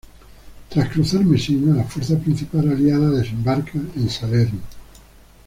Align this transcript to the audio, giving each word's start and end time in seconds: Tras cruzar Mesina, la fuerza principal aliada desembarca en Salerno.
Tras 0.69 0.89
cruzar 0.89 1.23
Mesina, 1.23 1.75
la 1.75 1.83
fuerza 1.83 2.17
principal 2.17 2.71
aliada 2.71 3.11
desembarca 3.11 3.77
en 3.95 4.09
Salerno. 4.09 4.59